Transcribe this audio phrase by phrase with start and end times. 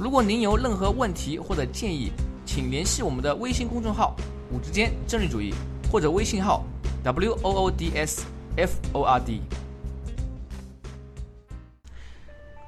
[0.00, 2.12] 如果您有任何问题或者建议，
[2.46, 4.14] 请联系我们的微信公众号
[4.52, 5.52] “五之间政治主义”
[5.90, 6.64] 或者微信号
[7.02, 8.24] “w o o d s
[8.56, 9.40] f o r d”。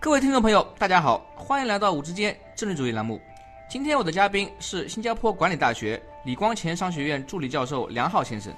[0.00, 3.20] 各位听众朋友，大家好，欢迎来到“五之间政治主义”栏目。
[3.70, 8.52] 今天我的嘉宾是新加坡管理大学李光前商学院助理教授梁浩先生。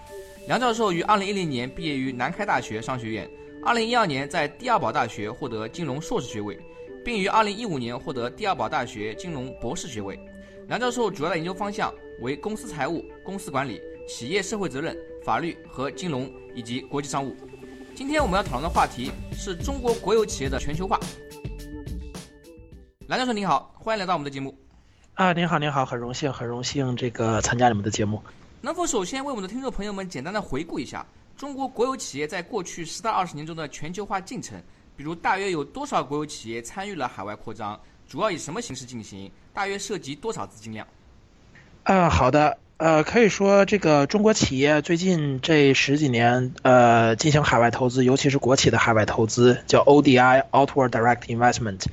[0.49, 3.29] 梁教授于2010年毕业于南开大学商学院
[3.65, 6.59] ，2012年在第二宝大学获得金融硕士学位。
[7.05, 10.19] 并于2015年获得第二宝大学金融博士学位。
[10.69, 17.37] 梁教授主要的研究方向为公司财务、公司管理、企业社会责任、法律和金融以及国际商务。
[17.95, 20.99] 今天我们要讨论的话题是中国国有企业的全球化。
[23.09, 24.57] 梁教授您好，欢迎来到我们的节目。
[25.15, 28.23] 啊，您好，您好，很荣幸，很荣幸这个参加你们的节目。
[28.61, 31.05] 能否首先为我们的听众朋友们简单的回顾一下
[31.37, 34.59] 中国国有企业在过去十到二十年中的全球化进程？
[34.97, 37.81] 比如，大约有多少国有企业参与了海外扩张？
[38.09, 39.31] 主要以什么形式进行？
[39.55, 40.87] 大约涉及多少资金量？
[41.85, 51.87] 呃，好的，呃，可以说这个中国企业最近这十几年，呃，进行海外投资，尤其是国企的海外投资，叫 ODI（Outward Direct Investment），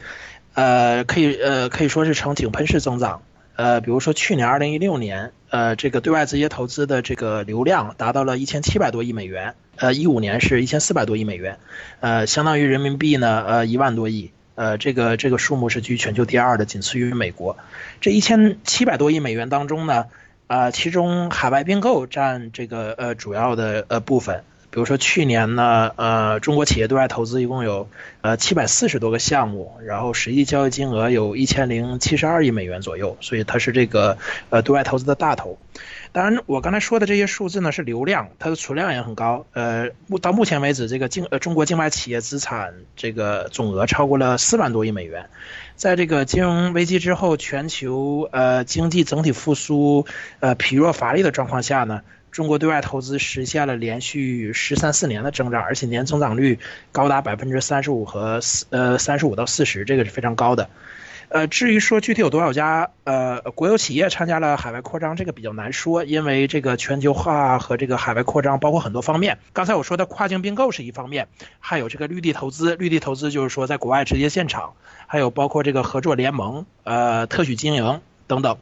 [0.53, 3.21] 呃，可以呃可以说是呈井喷式增长。
[3.59, 11.59] 呃，比如说去年二零一六年，呃，这个对外直接投资的这个流量达到了一千七百多亿美元，呃，一五年是一千四百多亿美元，
[11.99, 17.57] 呃，相当于人民币呢，呃，一万多亿，呃，这个这个数目是居全球第二的，仅次于美国。
[17.99, 20.05] 这一千七百多亿美元当中呢，
[20.47, 24.45] 啊，其中海外并购占这个呃主要的呃部分。
[24.71, 27.89] 比如说去年呢，呃，中国企业对外投资一共有
[28.21, 34.17] 呃七百四十多个项目，然后实际交易金额有一千零七十二亿美元左右，所以它是这个
[34.49, 35.57] 呃对外投资的大头。
[36.11, 39.45] 当然，我刚才说的这些数字呢是流量，它的存量也很高。
[39.53, 45.29] 呃，目到目前为止，这个境呃中国境外企业资产这个总额超过了四万多亿美元。
[45.79, 50.05] 在这个金融危机之后，全球呃经济整体复苏
[50.41, 52.01] 呃疲弱乏力的状况下呢？
[52.31, 56.59] 中国对外投资实现了连续十三四年的增长，而且年增长率
[56.91, 60.69] 高达百分之三十五和四呃三十五到四十，这个是非常高的。
[61.29, 69.37] 呃，至于说具体有多少家呃国有企业参加了海外扩张，这个比较难说，因为这个全球化和这个海外扩张包括很多方面。
[69.53, 71.27] 刚才我说的跨境并购是一方面，
[71.59, 74.73] 还有这个绿地投资，绿地投资就是说在国外直接现场，
[75.05, 78.57] 还有包括这个合作联盟、呃特许经营等等。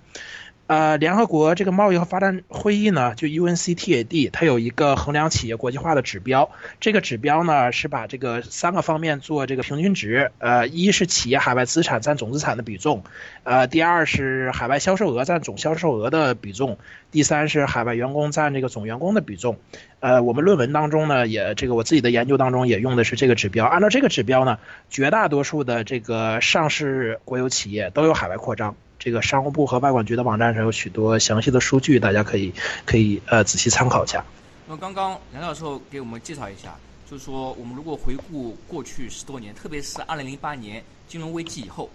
[0.67, 6.51] 呃，联合国这个贸易和发展会议呢，就 UNCTAD，它有一个衡量企业国际化的指标。
[6.81, 10.31] 这个指标呢，是把这个三个方面做这个平均值。
[10.39, 13.05] 呃，一是企业海外资产占总资产的比重，
[13.43, 16.77] 呃，第二是海外销售额占总销售额的比重，
[17.11, 19.57] 第三是海外员工占这个总员工的比重。
[20.01, 23.65] 呃，我们论文当中呢，也这个我自己的研究当中也用的是这个指标。
[23.65, 28.75] 按照这个指标呢，绝大多数的这个上市国有企业都有海外扩张。
[28.99, 32.53] 这个商务部和外管局的网站上有许多详细的数据，大家可以
[32.85, 34.23] 可以呃仔细参考一下。
[34.67, 36.75] 那么刚刚梁教授给我们介绍一下，
[37.09, 41.89] 就是说我们如果回顾过去十多年，特别是二零零八年金融危机以后，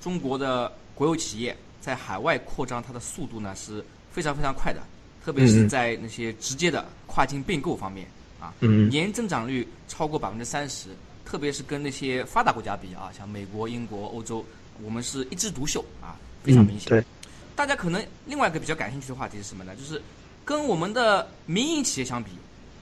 [0.00, 4.80] 中国的国有企业在海外扩张，它的速度呢是非常非常快的，
[5.24, 8.08] 特别是在那些直接的跨境并购方面
[8.40, 8.52] 啊，
[8.90, 10.88] 年增长率超过百分之三十，
[11.24, 14.44] 特别是跟那些发达国家比啊，像美国、英国、欧洲，
[14.82, 16.16] 我们是一枝独秀啊。
[16.46, 16.88] 非常明显。
[16.88, 17.04] 对，
[17.56, 19.72] 大家可能另外一个比较感兴趣的话题是什么呢？
[19.74, 20.00] 就是
[20.44, 22.30] 跟我们的民营企业相比，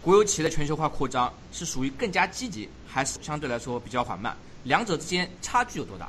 [0.03, 4.37] 国有企业的全球化扩张是属于更加积极，还是相对来说比较缓慢？
[4.65, 6.09] 两者之间差距有多大？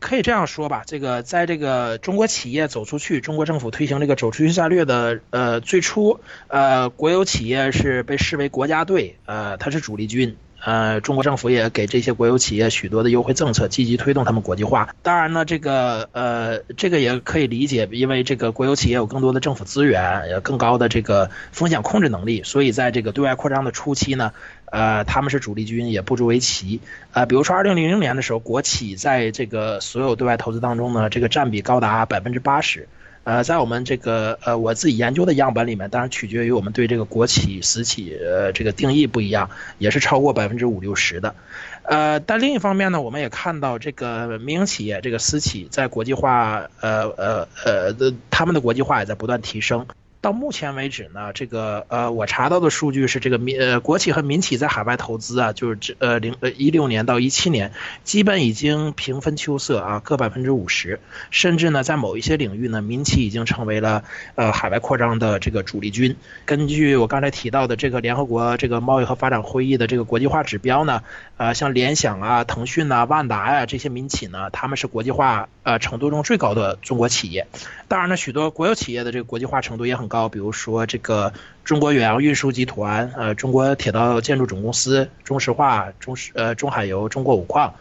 [0.00, 10.36] 可以这样说吧，这个在这个中国企业走出去，中国政府推行这个走出去战略的呃最初，呃国有企业是被视为国家队，呃它是主力军。
[10.64, 14.94] 呃，中国政府也给这些国有企业许多的优惠政策，积极推动他们国际化。
[15.02, 24.32] 当然呢，这个呃，这个也可以理解，因为这个国有企业有更多的政府资源，有更高的这个风险控制能力，所以在这个对外扩张的初期呢，
[24.66, 26.80] 呃，他们是主力军，也不足为奇。
[27.12, 32.88] 呃，比如说二零零零年的时候，国企在这个所有对外投资当中呢，这个占比高达百分之八十。
[33.28, 41.34] 呃，在我们这个呃我自己研究的样本里面，当然取决于我们对这个国企、私企呃这个定义不一样，也是超过百分之五六十的。
[41.82, 49.86] 呃，但另一方面呢，我们也看到这个民营企业这个私企在国际化，呃呃呃的他们的国际化也在不断提升。
[50.20, 57.72] 到目前为止呢，这个呃，我查到的数据是，这个民呃国企和民企在海外投资啊，就是这呃零呃一六年到一七年，
[58.02, 60.98] 基本已经平分秋色啊，各百分之五十，
[61.30, 64.02] 甚至呢，在某一些领域呢，民企已经成为了
[64.34, 66.16] 呃海外扩张的这个主力军。
[66.44, 71.02] 根据我刚才提到的这个联合国这个贸易和发展会议的这个国际化指标呢，
[71.36, 77.46] 呃，像联想啊、腾讯呐、万达呀这些民企呢，他们是国际化呃程度中最高的中国企业。
[77.88, 80.08] 当然呢，许多国有企业的这个国际化程度也很。
[80.08, 87.74] 高，比如说这个中国远洋运输集团，呃，中国铁道建筑总公司，中石化，中石呃中海油，中国五矿，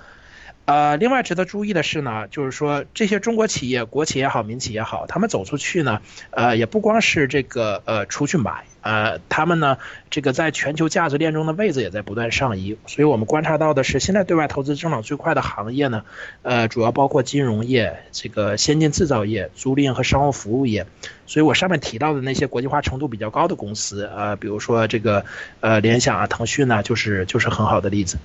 [0.68, 8.66] 呃，另外值得注意的是呢，就是说这些中国企业，国企也好，民企也好，他们走出去呢，呃，也不光是这个呃出去买。
[8.81, 9.78] 呃，他们呢，
[10.10, 16.04] 这个在全球价值链中的位置也在不断上移，所以我们观察到的是，现在对外投资增长最快的行业呢，
[16.42, 20.86] 呃，主要包括金融业、这个先进制造业、租赁和商务服务业。
[21.28, 25.24] 所以我上面提到的那些国际化程度比较高的公司，呃，比如说这个
[25.62, 28.18] 呃联想啊、腾讯呢，就是就是很好的例子。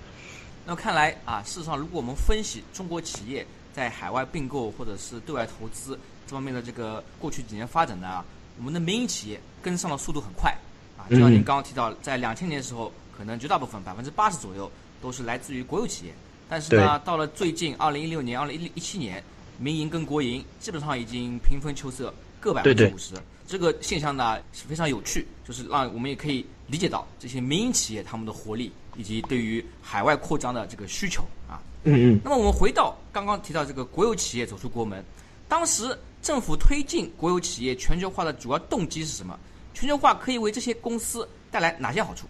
[0.72, 8.24] 那么看来啊，事实上，如果我们分析中国企业在海外并购或者是对外投资这方面的这个过去几年发展呢？
[8.56, 10.50] 我们的民营企业跟上的速度很快，
[10.96, 14.72] 啊，就像您刚刚提到，在两千年的时候，可能绝大部分百分之八十左右
[15.02, 16.14] 都是来自于国有企业，
[16.48, 19.22] 但是呢，到了最近二零一六年、二零一七年，
[19.58, 23.12] 民营跟国营基本上已经平分秋色，各百分之五十。
[23.46, 31.60] 这个现象呢是非常有趣，就是让我们也可以理解到这些民营企业他们的活力以及对于海外扩张的这个需求啊。
[31.84, 32.20] 嗯嗯。
[32.24, 35.04] 那么我们回到刚刚提到这个国有企业走出国门，
[35.48, 35.98] 当时。
[36.22, 39.36] 政府推进国有企业全球化的主要动机是什么？
[39.74, 42.28] 全球化可以为这些公司带来哪些好处？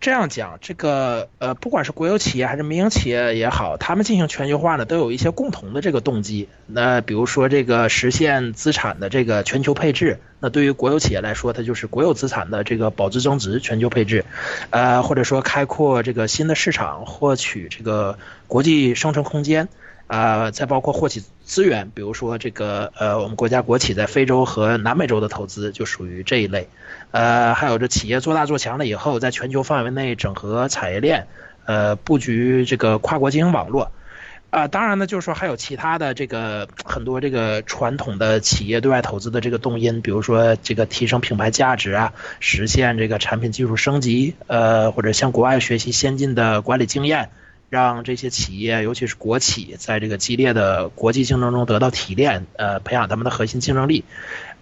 [0.00, 6.48] 这样讲，这个呃，不管是国有企业还是民营企业也好，他们进行全球化呢，都有一些共同的这个动机。
[6.66, 14.24] 那比如说这个实现资产的这个全球配置，那对于国有企业来说，它就是国有资产的这个保值增值全球配置，
[14.70, 19.68] 呃，或者说开阔这个新的市场，获取这个国际生存空间。
[20.06, 26.68] 啊，再包括获取资源，比如说这个呃，我们国家国企在非洲和南美洲的投资就属于这一类，
[27.10, 31.26] 呃，还有这企业做大做强了以后，在全球范围内整合产业链，
[31.64, 33.90] 呃，布局这个跨国经营网络，
[34.50, 47.30] 啊，当然呢，就是说还有其他的这个很多这个传统的企业对外投资的这个动因，比如说这个提升品牌价值啊，实现这个产品技术升级，呃，或者向国外学习先进的管理经验。
[47.70, 54.04] 让这些企业，尤其是国企，在这个激烈的国际竞争中得到提炼，呃，培养他们的核心竞争力。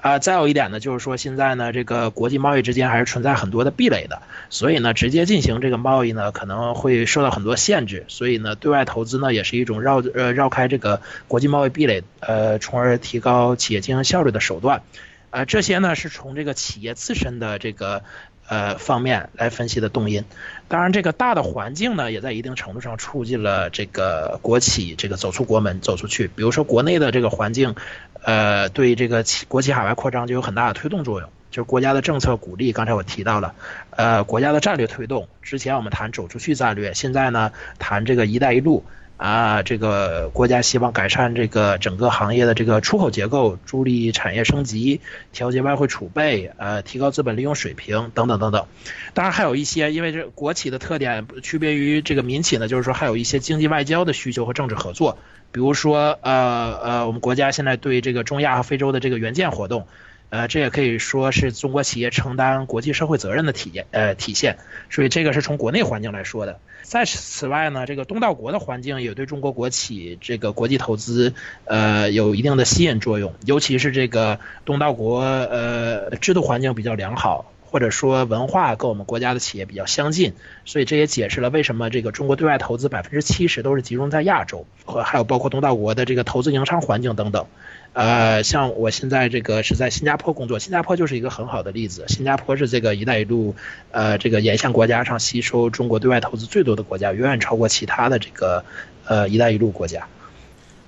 [0.00, 8.04] 啊，再有一点呢，就是说现在呢，这个国际贸易之间还是存在很多的壁垒的，所以呢，直接进行这个贸易呢，可能会受到很多限制。
[8.08, 14.82] 所以呢，对外投资呢，也是一种绕呃绕开这个国际贸易壁垒，呃，从而提高企业经营效率的手段。
[15.30, 18.02] 呃，这些呢，是从这个企业自身的这个。
[18.48, 20.24] 呃，方面来分析的动因，
[20.68, 26.28] 当然这个大的环境呢，也在一定程度上促进了这个国企这个走出国门，走出去。
[26.28, 27.74] 比如说国内的这个环境，
[28.22, 31.28] 呃，对这个企国企海外扩张就有很大的推动作用。
[31.50, 33.54] 就是国家的政策鼓励，刚才我提到了，
[33.90, 35.28] 呃，国家的战略推动。
[35.42, 38.84] 之前我们谈走出去战略，现在呢谈这个一带一路。
[39.18, 45.00] 啊，这个国家希望改善这个整个行业的这个出口结构，助力产业升级，
[45.32, 48.66] 调节外汇储备，呃，提高资本利用水平等等等等。
[49.14, 55.18] 当然还有一些，因为这国企的特点区别于这个民企呢，就是说还有一些经济外交的需求和政治合作。
[55.50, 59.88] 比如说，呃呃，我们国家现在对这个中亚和非洲的这个援建活动，
[60.30, 64.58] 呃，这也可以说是中国企业承担国际社会责任的体验呃体现。
[64.90, 66.58] 所以这个是从国内环境来说的。
[66.82, 71.34] 在此外呢，这个东道国的环境也对中国国企这个国际投资，
[71.66, 73.34] 呃，有一定的吸引作用。
[73.44, 80.32] 尤其是这个东道国，呃，制度环境比较良好，或者说文化跟我们国家的企业比较相近，
[80.64, 87.46] 所以这也解释了为什么这个中国对外投资百分之七十都是集中在亚洲，和还有包括东道国的这个投资营商环境等等。
[87.94, 92.04] 呃，像我现在这个是在新加坡工作，新加坡就是一个很好的例子。
[92.06, 93.52] 新加坡是这个“一带一路”
[93.90, 98.64] 呃这个沿线国家上吸收中国对外投资最多的国家，远远超过其他的这个
[99.04, 100.06] 呃“一带一路”国家。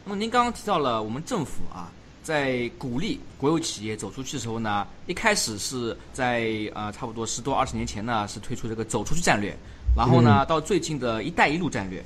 [0.04, 1.90] 那么您刚刚提到了我们政府啊，
[2.22, 9.52] 在鼓励国有企业走出去的时候呢，一开始是在呃差不多十多二十年前呢是推出这个走出去战略，
[9.96, 12.00] 然后呢到最近的一带一路战略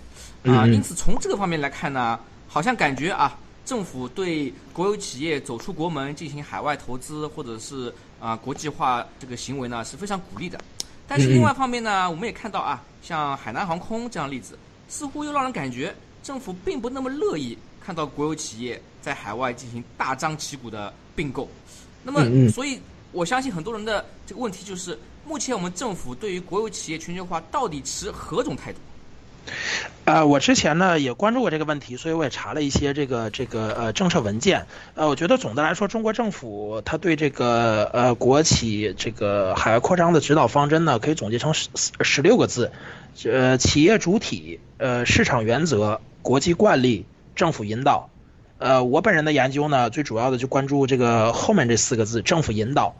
[0.50, 3.36] 啊，因此从这个方面来看呢，好像感觉啊。
[3.64, 10.58] 政府对国有企业走出国门进行海外投资或者是啊国际化这个行为呢是非常鼓励的，
[11.08, 21.48] 但是另外一方面呢，我们也看到啊，像海南航空这样例子，似乎又让人感觉政府并不那么乐意看到国有企业在海外进行大张旗鼓的并购。
[22.02, 22.78] 那么，所以
[23.12, 28.78] 我相信很多人的这个问题就是，目前我们政府对于国有企业全球化到底持何种态度？
[30.04, 34.66] 呃，我之前呢也关注过这个问题，所以我也查了一些这个这个呃政策文件。
[34.94, 41.70] 呃，我觉得总的来说，中国政府它对这个呃国企这个海外扩张的指导方针呢，可以总结成十
[42.02, 42.70] 十六个字：
[43.24, 48.10] 呃，企业主体、呃，市场原则、国际惯例、政府引导。
[48.58, 52.94] 呃，我本人的研究呢，最主要的就关注这个后面这四个字：政府引导。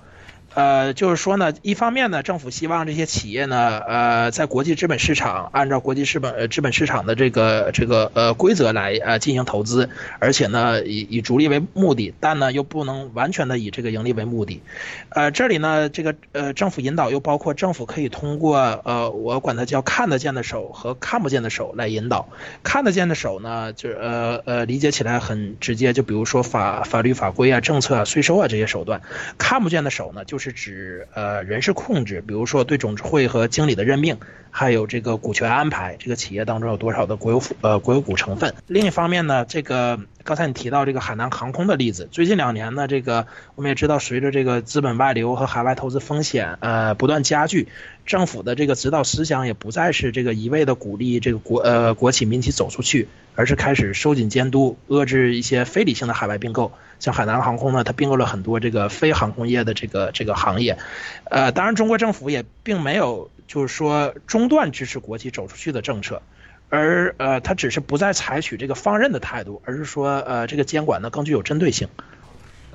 [0.55, 14.63] 呃，就是说呢，一方面呢，政府希望这些企业呢，呃，在国际资本市场按照国际资本呃资本市场的这个这个呃规则来呃进行投资，而且呢，以以逐利为目的，但呢又不能完全的以这个盈利为目的。
[15.09, 22.29] 呃，这里呢，这个呃政府引导又包括政府可以通过呃我管它叫看得见的手和看不见的手来引导。
[22.63, 29.03] 看得见的手呢，就呃呃理解起来很直接，就比如说法法律法规啊、政策啊、税收啊这些手段。
[29.37, 30.44] 看不见的手呢，就是。
[30.45, 34.19] 是指呃人事控制，比如说对董事会和经理的任命，
[34.51, 38.53] 还有这个股权安排，这个企业当中有多少的国有股呃国有股成分。
[38.67, 43.27] 另一方面呢，这个刚才你提到这个海南航空的例子，最近两年呢，这个
[43.57, 47.69] 我们也知道，随着这个资本外流和海外投资风险呃不断加剧，
[48.07, 56.73] 政府的这个指导思想也不再是这个一味的鼓励这个国呃国企民企走出去，而是开始收紧监督，遏制一些非理性的海外并购。
[57.01, 60.79] 像海南航空呢，它并购了很多这个非航空业的这个这个行业，
[61.25, 66.23] 呃，当然中国政府也并没有就是说中断支持国企走出去的政策，
[66.69, 71.89] 而呃，它只是不再采取这个放任的态度，而是说呃，这个监管呢更具有针对性。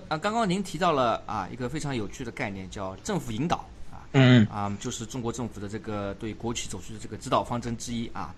[0.08, 3.58] 啊，刚刚您提到了啊一个非常有趣的概念叫政府引导
[3.92, 8.34] 啊，嗯啊，就是中国政府的这个对国企走出的这个指导方针之一啊。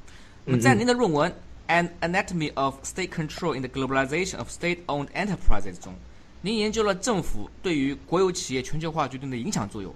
[0.45, 1.33] 那么在您的论文。
[1.67, 5.93] An Anatomy of State Control in the Globalization of State-Owned Enterprises 中，
[6.41, 9.93] 您研究了政府对于国有企业全球化决定的影响作用，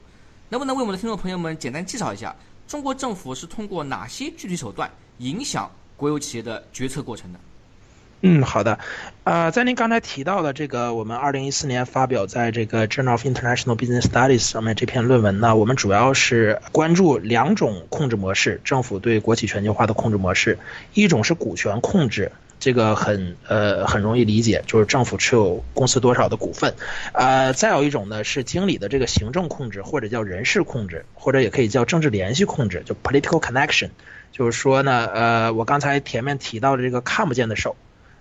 [0.47, 2.33] 能不能为我们的听众朋友们简单介绍一下，
[2.65, 7.39] 中国政府是通过哪些具体手段影响国有企业的决策过程的？
[8.21, 8.79] 嗯，好的，
[9.23, 20.57] 呃，在您刚才提到的这个，我们二零一四年发表在这个 Journal of International Business Studies 上面这篇论文呢，我们主要是关注两种控制模式，政府对国企全球化的控制模式，
[20.95, 26.73] 一种是股权控制，这个很呃很容易理解，就是政府持有公司多少的股份，
[27.13, 33.89] 呃，再有一种呢是经理的这个行政控制，或者叫人事控制，或者也可以叫政治联系控制，就 political connection，
[34.35, 37.77] 就是说呢，呃，我刚才前面提到的这个看不见的手。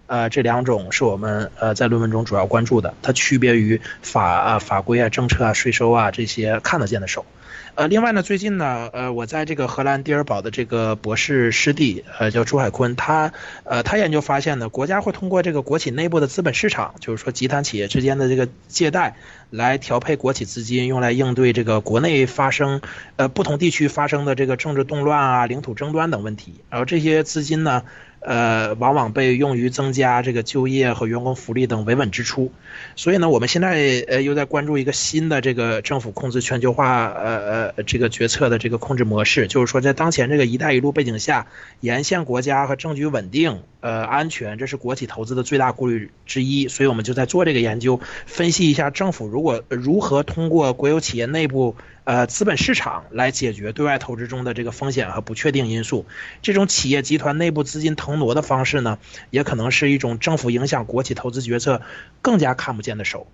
[0.07, 7.27] 呃，这两种是我们呃在论文中主要关注的，它区别于法啊法规啊政策啊税收啊这些看得见的手。
[7.75, 13.33] 呃，另外呢，最近呢，呃，我在这个荷兰蒂尔堡的这个博士师弟，呃，叫朱海坤，他
[13.65, 19.17] 呃他研究发现呢，国家会通过这个国企内部的资本市场，就是说集团企业之间的这个借贷，
[19.51, 22.81] 来调配国企资金，用来应对这个国内发生
[23.17, 27.83] 呃不同地区发生的这个政治动乱啊、领土争端等问题，然后这些资金呢。
[28.27, 32.51] 呃，往往被用于增加这个就业和员工福利等维稳支出，
[32.97, 37.05] 所以呢，我们现在呃又在关注一个新的这个政府控制全球化
[37.39, 41.47] 呃这个决策的这个控制模式，就是说在当前这个“一带一路”背景下，
[41.81, 51.77] 沿线国家和政局稳定呃安全，这是国企投资的最大顾虑之一，所以我们就在做这个研究，分析一下政府如果如何通过国有企业内部。
[52.07, 56.05] 呃，资本市场来解决对外投资中的这个风险和不确定因素，
[56.43, 58.99] 这种企业集团内部资金腾挪的方式呢，
[59.31, 61.81] 也可能是一种政府影响国企投资决策
[62.21, 63.27] 更加看不见的手。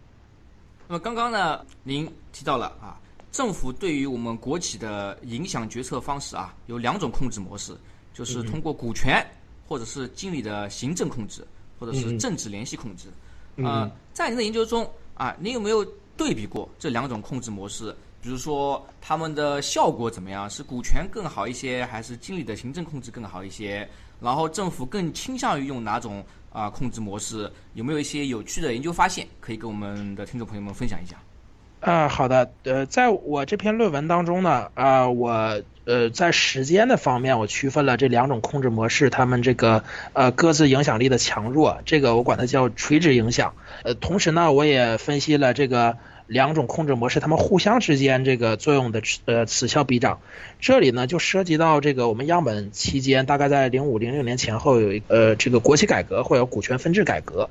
[0.86, 2.94] 那么刚刚呢，您提到了啊，
[3.32, 7.76] 政府对于我们国企的影响决策方式啊，有两种控制模式，
[8.12, 9.24] 就是通过股权
[9.66, 11.46] 或者是经理的行政控制，
[11.78, 13.08] 或者是政治联系控制。
[13.56, 15.84] 呃，在您的研究中啊，您有没有
[16.16, 17.94] 对比过这两种控制模式？
[18.22, 20.48] 比如说，他们的效果怎么样？
[20.50, 23.88] 是股权更好一些，还是经理的行政控制更好一些？
[24.20, 26.22] 然后政府更倾向于用哪种
[26.52, 27.50] 啊控制模式？
[27.74, 31.16] 有没有一些有趣的研究发现可以跟我们的听众朋友们分享一下？
[31.80, 39.82] 啊，好的，呃，在我这篇论文当中呢，啊，我呃在时间的方面，我区分了这两种控制模式，他们这个
[40.12, 43.54] 呃各自影响力的强弱，这个我管它叫垂直影响。
[43.82, 45.96] 呃，同时呢，我也分析了这个。
[46.30, 50.20] 两种控制模式，它们互相之间这个作用的呃此消彼长。
[50.60, 57.50] 这里呢就涉及到这个我们样本期间，大概在零五零六年前后有一呃这个国企改革或者股权分置改革，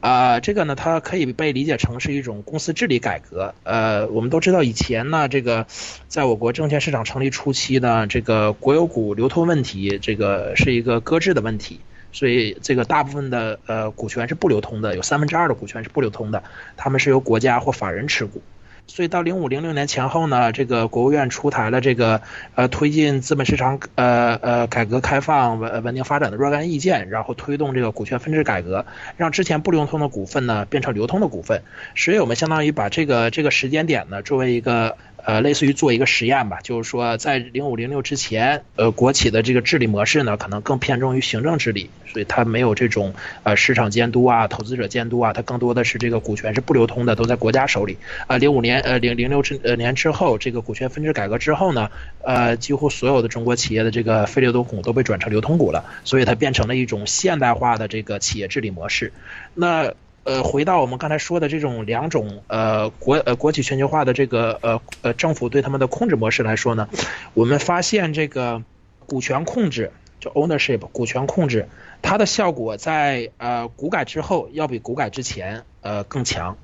[0.00, 3.54] 啊这个呢它可以被理解成是一种公司治理改革。
[3.62, 5.66] 呃我们都知道以前呢这个
[6.08, 11.80] 在我国证券市场成立初期呢，这个国有股流通问题这个是一个搁置的问题。
[12.10, 16.42] 所以这个大部分的呃股权是不流通的，有三分之二的股权是不流通的，
[16.76, 18.42] 他们是由国家或法人持股。
[18.86, 22.22] 所以到零五零六年前后呢，这个国务院出台了这个
[22.54, 28.86] 呃推进资本市场呃呃改革开放稳稳定发展的若干意见，然后推动这个股权分置改革，
[29.18, 31.60] 让之前不流通的股份呢变成流通的股份。
[31.94, 34.96] 所以我们相当于把这个这个时间点呢作为一个。
[35.24, 47.98] 呃，类似于做一个实验吧，就是说在零五零六之前，呃，国企的这个治理模式呢，可能更偏重于行政治理，所以它没有这种呃市场监督啊、投资者监督啊，它更多的是这个股权是不流通的，都在国家手里。
[48.26, 51.90] 啊，零五年呃零零六之呃年之后，这个股权分置改革之后呢，
[52.22, 59.12] 呃，几乎所有的中国企业的这个非流通股都被转成流通股了，所以它变成了一种现代化的这个企业治理模式。
[59.54, 59.94] 那
[60.28, 66.86] 呃，回到我们刚才说的这种两种呃国呃国企全球化的这个呃呃政府对他们的控制模式来说呢，
[67.32, 68.62] 我们发现这个
[69.06, 71.66] 股权控制就 ownership 股权控制，
[72.02, 76.58] 它的效果在呃股改之后要比股改之前呃更强，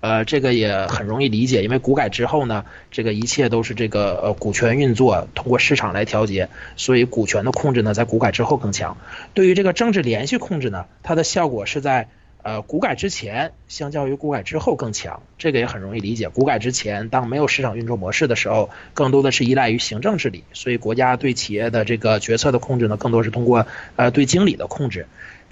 [0.00, 8.98] 呃这个也很容易理解，因为股改之后呢，这个一切都是这个呃股权运作通过市场来调节，所以股权的控制呢在股改之后更强。
[9.32, 12.08] 对于这个政治联系控制呢，它的效果是在。
[12.46, 16.28] 呃，股改之前相较于股改之后更强，这个也很容易理解。
[16.28, 25.08] 股改之前，当没有市场运作模式的时候，更多的是依赖于行政治理，所以国家对企业的这个决策的控制呢，更多是通过呃对经理的控制。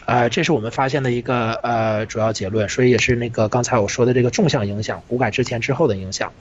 [0.06, 6.32] 呃，这是我们发现的一个呃主要结论，所以也是那个刚才我说的这个纵向影响，股改之前之后的影响。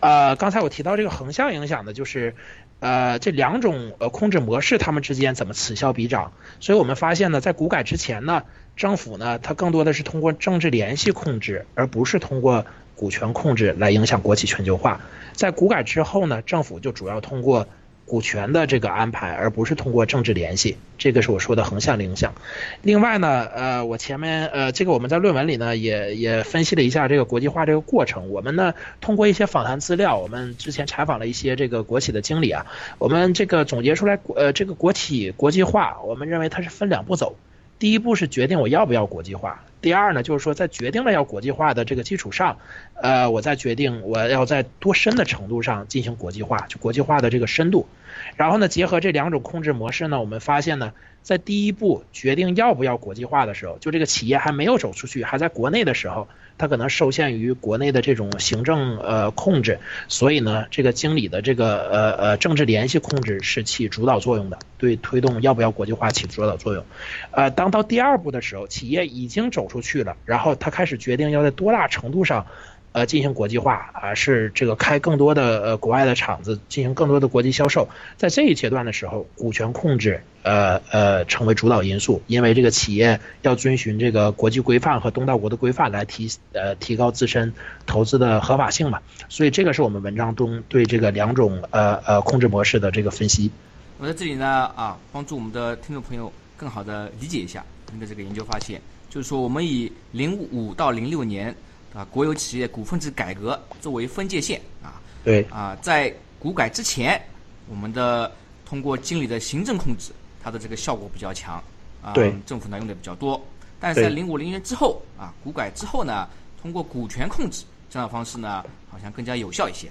[0.00, 2.34] 呃，刚才我提到这个横向影响的，就是
[2.80, 6.32] 呃这两种呃控制模式它们之间怎么此消彼长。
[6.58, 8.42] 所以我们发现呢，在股改之前呢。
[8.76, 12.64] 政府呢，它更多的是通过政治联系控制，而不是通过
[12.96, 15.00] 股权控制来影响国企全球化。
[15.32, 17.66] 在股改之后呢，政府就主要通过
[18.04, 20.76] 股权的这个安排，而不是通过政治联系。
[20.98, 22.34] 这个是我说的横向影响。
[22.82, 28.30] 另外呢，呃，我前面呃，这个我们在论文里呢也也分析了一下这个国际化这个过程。
[28.30, 32.66] 我们呢通过一些访谈资料，我们之前采访了一些这个国企的经理啊，
[32.98, 37.36] 我们这个总结出来，呃，这个国企国际化，我们认为它是分两步走。
[37.82, 42.58] 第一步是决定我要不要国际化，第二呢，就是说在决定了要国际化的这个基础上，
[42.94, 47.88] 呃，我再决定我要在多深的程度上进行国际化，就国际化的这个深度。
[48.36, 50.92] 然后呢，结合这两种控制模式呢，我们发现呢，
[51.22, 56.28] 在第一步决定要不要国际化的时候，就这个企业还没有走出去，还在国内的时候。
[56.62, 66.84] 他可能受限于国内的这种行政呃控制，所以呢，这个经理的这个呃呃政治联系控制是起主导作用的，对推动要不要国际化起主导作用。
[67.32, 72.46] 呃，当到第二步的时候，企业已经走出去了，然后他开始决定要在多大程度上。
[72.92, 77.88] 呃，进行国际化啊，是这个开更多的呃国外的厂子，进行更多的国际销售。
[78.18, 87.54] 在这一阶段的时候，股权控制呃呃成为主导因素，因为这个企业要遵循这个国际规范和东道国的规范来提呃提高自身
[87.86, 89.00] 投资的合法性嘛。
[89.30, 93.50] 所以这个是我们文章中对这个两种呃呃控制模式的这个分析。
[93.98, 98.78] 我在这里呢啊，帮助我们的听众朋友更好的理解一下您的这个研究发现，
[99.08, 101.54] 就是说我们以零五到零六年。
[101.94, 107.20] 啊，国有企业股份制改革作为分界线啊，对啊，在股改之前，
[107.68, 108.30] 我们的
[108.64, 111.62] 通过经理的行政控制，它的这个效果比较强
[112.02, 113.40] 啊，对政府呢用的比较多。
[113.78, 116.28] 但是在零五零年之后啊，股改之后呢，
[116.60, 119.90] 通过股权控制这样的方式呢，好像更加有效一些。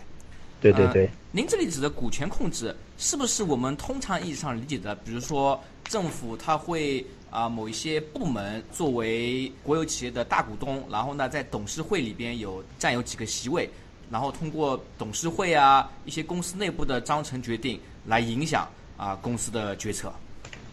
[0.60, 4.94] 对对对，您这里指的股权控制，是不是我们通常意义上理解的？
[4.98, 5.60] 比如说
[5.92, 7.06] 政府它会。
[7.32, 13.70] 啊，某一些部门作为国有企业的大股东，然后呢，在董事会里边有占有几个席位，
[14.10, 20.12] 然后通过董事会啊一些公司内部的章程决定来影响啊公司的决策。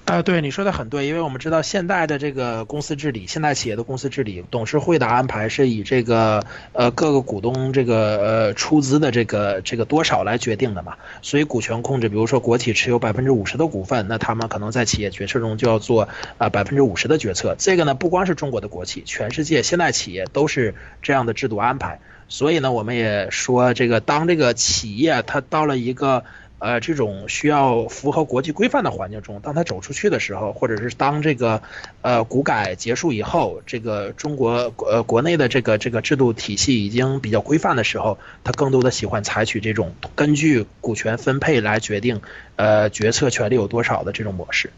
[0.09, 6.42] 啊，对你说的很对，因为我们知道现代的这个公司治理，现代企业的公司治理，董事会的安排是以这个
[6.73, 17.55] 呃各个股东这个呃出资的这个这个多少来决定的嘛，所以股权控制，比如说国企持有百分之五十的股份，那他们可能在企业决策中就要做啊百分之五十的决策。
[17.59, 22.01] 这个呢，不光是中国的国企，全世界现代企业都是这样的制度安排。
[22.31, 26.25] 所以呢，我们也说这个当这个企业它到了一个。
[26.59, 31.62] 呃这种需要符合国际规范的环境中，当他走出去的时候，或者是当这个
[32.03, 42.21] 呃股改结束以后，这个中国呃国内的这个这个制度体系已经比较规范的时候，他更多的喜欢采取这种根据股权分配来决定
[42.57, 44.73] 呃决策权利有多少的这种模式。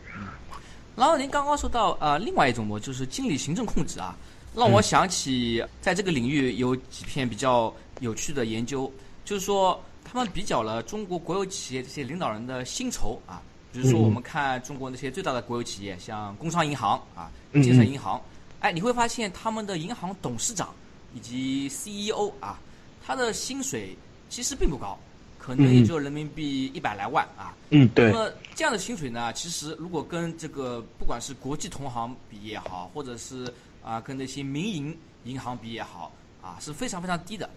[0.97, 4.15] 然后您刚刚说到呃另外一种模就是经理行政控制啊，
[4.55, 8.93] 让我想起在这个领域有几篇比较有趣的研究，
[9.25, 9.83] 就是说。
[10.13, 13.41] 他们比较了中国国有企业这些领导人的薪酬啊，
[13.73, 18.21] 比如说我们看中国那些最大的国有企业，像工商银行啊、建设银行，
[18.59, 20.75] 哎，你会发现他们的银行董事长
[21.15, 22.59] 以及 CEO 啊，
[23.07, 23.97] 他的薪水
[24.29, 24.99] 其实并不高，
[25.39, 27.55] 可能也就人民币一百来万啊。
[27.71, 28.11] 嗯，对。
[28.11, 33.47] 那么这样的薪水呢，其实如果跟这个不管是国际同行比也好，或者是
[33.81, 36.11] 啊跟那些民营银行比也好
[36.43, 37.49] 啊，是非常非常低的。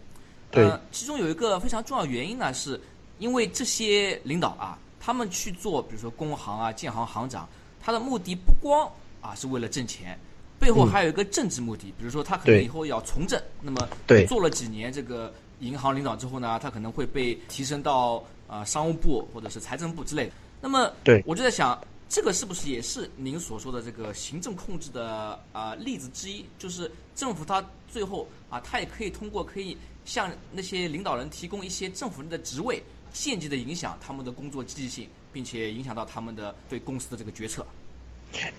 [0.54, 2.80] 呃，其中有一个非常重要原因呢，是
[3.20, 7.48] 因为这些领导啊，他们去做，比如说工行啊、建行行长，
[7.82, 8.90] 他的目的不光
[9.22, 10.18] 啊是为了挣钱，
[10.60, 13.88] 背后还有一个政治目的，比如说他可能以后要从政，那么
[14.28, 20.32] 做了几年这个银行领导之后呢，他可能会被提升到啊商务部或者是财政部之类的。
[20.62, 20.92] 那么，
[21.26, 21.78] 我就在想，
[22.14, 26.46] 这个是不是也是您所说的这个行政控制的啊例子之一？
[26.60, 29.76] 就是政府它最后啊，它也可以通过可以。
[30.06, 37.66] 向那些领导人提供一些政府的职位，间接的影响他们的工作积极性，并且影响到他们的对公司的这个决策。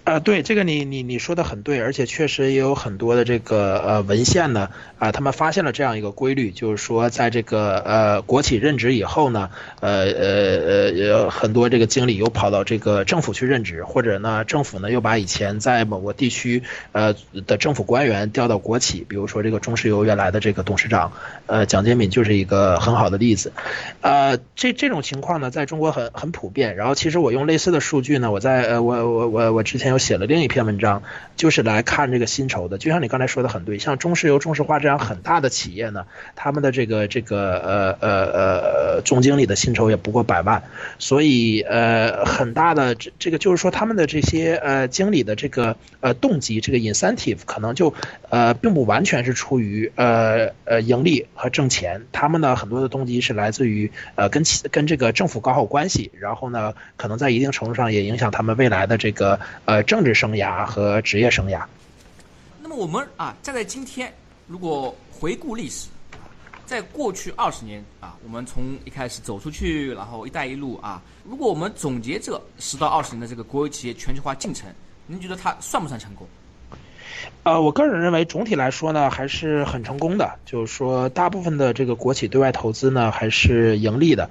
[0.04, 17.14] 呃，对这个你你你说的很对，而且确实也有很多的这个呃文献呢，啊，他们发现了这样一个规律，就是说在这个呃国企任职以后呢，呃呃呃很多这个经理又跑到这个政府去任职，或者呢政府呢又把以前在某个地区呃
[17.46, 21.12] 的政府官员调到国企，比如说这个中石油原来的这个董事长
[21.46, 23.52] 呃蒋洁敏就是一个很好的例子，
[24.02, 29.63] 呃这这种情况呢在中国很很普遍，然后其实我用类似的数据呢，我在呃我我我我。
[29.64, 31.03] 之前又写了另一篇文章，
[31.37, 32.79] 就是来看这个薪酬的。
[32.79, 40.62] 就像你刚才说的很对，像中石油、中石化这样很大的企业呢，他们的这个这个呃呃呃总经理的薪酬也不过百万，
[40.98, 47.94] 所以呃很大的这这个就是说他们的这些呃经理的这个呃动机，这个 incentive 可能就
[48.29, 59.40] 呃并不完全是出于呃呃盈利和挣钱，他们呢很多的动机是来自于呃跟企跟这个政府搞好关系，然后呢可能在一定程度上也影响他们未来的这个。
[59.64, 61.64] 呃，政治生涯和职业生涯。
[62.62, 64.12] 那么我们啊，站在今天，
[64.47, 65.88] 如果回顾历史，
[66.67, 74.69] 在过去二十年啊，我们从一开始走出去，然后“一带一路”啊，如果我们总结这十到二十年的这个国有企业全球化进程，
[75.07, 76.27] 您觉得它算不算成功？
[77.43, 80.38] 呃，我个人认为，总体来说呢，还是很成功的。
[80.45, 84.29] 就是说，大部分的这个国企对外投资呢，还是盈利的。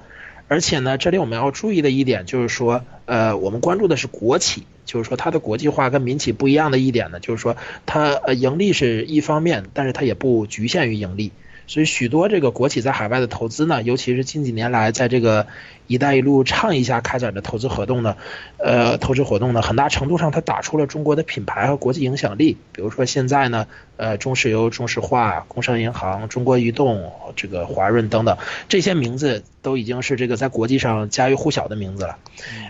[0.47, 11.31] 而且呢，这里我们要注意的一点就是说，呃，我们关注的是国企，就是说它的国际化跟民企不一样的一点呢，就是说它呃盈利是一方面，但是它也不局限于盈利。
[11.67, 15.47] 所以许多这个国企在海外的投资呢，尤其是近几年来在这个
[15.87, 18.17] “一带一路”倡议下开展的投资活动呢，
[18.57, 22.57] 呃，投资活动呢，很大程度上它打出了中国的品牌和国际影响力。
[22.71, 32.17] 比如说现在呢，呃，中石油、中石化、工商银行、中国移动、这个华润等等这些名字都已经是这个在国际上家喻户晓的名字了。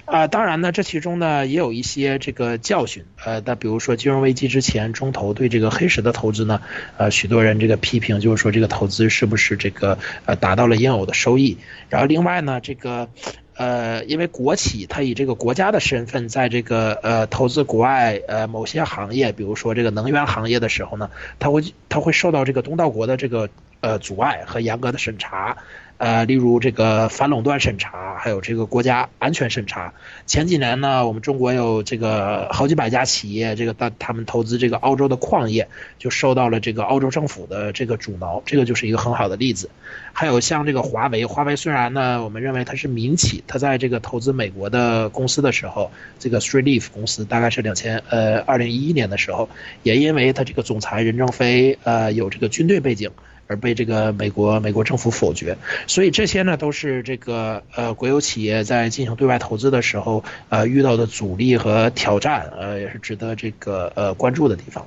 [0.06, 3.06] 啊，当然呢，这其中呢也有一些这个教训。
[3.24, 6.62] 呃，那比如说金融危机之前，中投对这个黑石的投资呢，
[6.98, 11.58] 呃，许多人这个批评就是说这个投投资是不是这个呃达到了应有的收益？
[11.88, 13.08] 然后另外呢，这个
[13.56, 23.48] 呃，因为国企它以这个国家的身份在这个呃投资国外呃某些行业，比如说这个能源行业的时候呢，它会它会受到这个东道国的这个
[23.80, 25.56] 呃阻碍和严格的审查。
[26.04, 29.94] 呃，例如这个反垄断审查，还有这个国家安全审查。
[30.26, 39.70] 前几年呢，我们中国有这个好几百家企业，这个他他们投资这个澳洲的矿业，就受到了这个澳洲政府的这个阻挠，这个就是一个很好的例子。
[40.12, 45.90] 还有像这个华为，华为虽然呢，我们认为它是民企，它在这个投资美国的公司的时候，
[46.20, 49.48] 这个 Threeleaf 公司大概是两千呃二零一一年的时候，
[49.84, 53.10] 也因为它这个总裁任正非呃有这个军队背景。
[53.48, 64.86] 而被这个美国美国政府否决，所以这些呢都是这个呃国有企业在进行对外投资的时候呃遇到的阻力和挑战，呃也是值得这个呃关注的地方。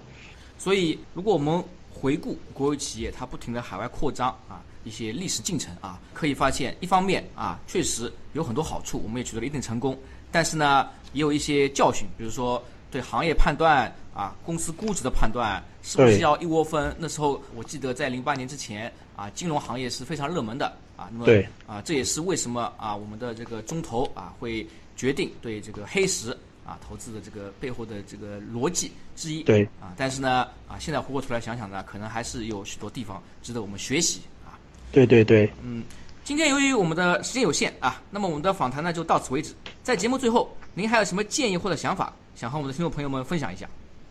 [0.59, 9.97] 所以，如果我们回顾国有企业它不停的海外扩张啊一些历史进程啊，可以发现，一方面啊确实有很多好处，我们也取得了一定成功，
[10.33, 12.63] 但是呢也有一些教训，比如说
[12.97, 13.93] 对行业判断。
[14.17, 16.91] 啊，公司估值的判断是不是要一窝蜂？
[16.99, 21.07] 那时候我记得在零八年之前啊，金融行业是非常热门的啊。
[21.13, 26.31] 那么对啊，这也是为什么啊，我们的这个中投啊会决定对这个黑石
[26.65, 29.43] 啊投资的这个背后的这个逻辑之一。
[29.43, 34.57] 对啊，但是呢啊，现在回过头来想想呢，可能还是有许多地方值得我们学习啊。
[34.91, 35.85] 对对对，嗯，
[36.25, 39.53] 今天由于我们的时间有限啊，那么我们的访谈呢就到此为止。
[39.83, 43.67] 在节目最后，您还有什么建议或者想法，想和我们的听众朋友们分享一下？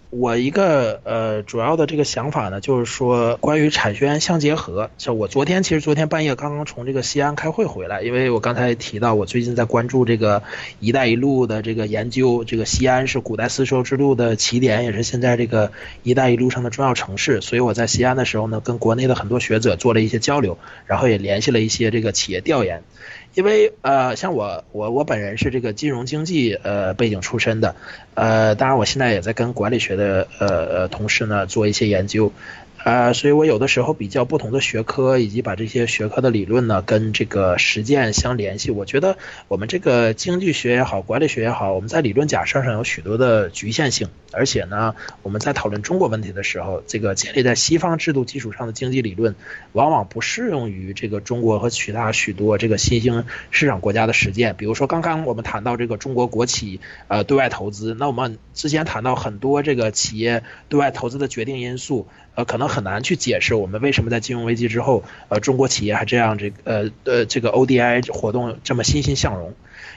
[0.10, 4.90] 我一个呃主要的这个想法呢，就是说关于产学研相结合。
[4.98, 10.42] 像我昨天其实昨天半夜刚刚从这个西安开会回来，因为我刚才提到我最近在关注这个
[10.80, 17.42] “一带一路”的这个研究，这个西安是古代丝绸之路的起点，也是现在这个“一带一路”上的重要城市。
[17.42, 20.58] 所以我在西安的时候呢，跟国内的很多学者做了一些交流，
[20.88, 22.82] 然后也联系了一些这个企业调研。
[23.36, 27.76] 因为呃，像我我我本人是这个金融经济呃背景出身的，
[28.16, 32.32] 呃，当然我现在也在跟管理学的呃呃同事呢做一些研究，
[32.86, 38.70] 呃，所以我有的时候比较不同的学科，以及把这些学科的理论呢跟这个实践相联系。
[38.70, 39.18] 我觉得
[39.48, 44.94] 我们这个经济学也好，管理学也好，我们在理论假设上有许多的局限性，而且呢，
[45.24, 49.34] 我们在讨论中国问题的时候，这个建立在西方制度基础上的经济理论，
[49.72, 54.56] 往往不适用于这个中国和其他许多这个新兴市场国家的实践。
[54.56, 62.08] 比如说刚刚我们谈到这个中国国企呃对外投资，那我们之前谈到很多这个企业对外投资的决定因素。
[62.36, 69.54] 呃，可能很难去解释我们为什么在金融危机之后，呃，中国企业还这样这个呃呃这个 ODI 活动这么欣欣向荣。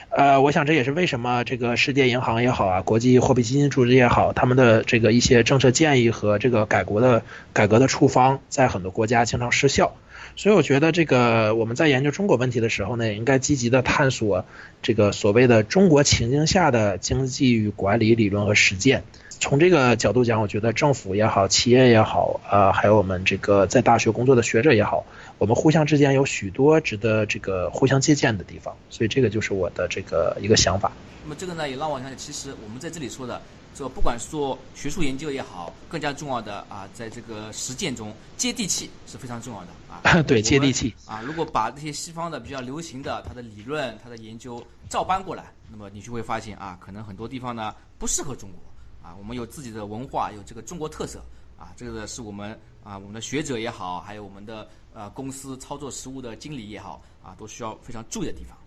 [0.09, 7.21] 呃，我想这也是为什么这个世界银行也好啊，国际货币基金组织也好，他们的这个一些政策建议和这个改国的
[7.53, 9.95] 改革的处方，在很多国家经常失效。
[10.35, 14.45] 所以我觉得这个我们在研究中国问题的时候呢，应该积极的探索
[14.81, 19.03] 这个所谓的中国情境下的经济与管理理论和实践。
[19.41, 25.05] 从这个角度讲，我觉得政府也好，企业也好，呃，还有我们这个在大学工作的学者也好，
[25.37, 28.75] 我们互相之间有许多值得这个互相借鉴的地方。
[28.89, 30.91] 所以这个就是我的这个一个想法。
[31.23, 33.41] 那么这个呢，也让我想起，其实我们在这里说的，
[33.75, 40.21] 这不管是做学术研究也好，更加重要的啊，在这个实践中接地气是非常重要的啊。
[40.23, 41.21] 对，接地气啊。
[41.21, 48.59] 如果把这些西方的比较流行的它的理论、它的研究照搬过来，那么你就会发现啊，可能很多地方呢不适合中国。
[49.01, 51.23] 啊，我们有自己的文化，有这个中国特色，
[51.57, 58.57] 啊，这个是我们啊，我们的学者也好，还有我们的呃公司操作实务的经理也好，啊，都需要非常注意的地方。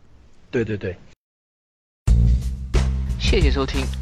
[0.50, 0.96] 对对对。
[3.20, 4.01] 谢谢收听五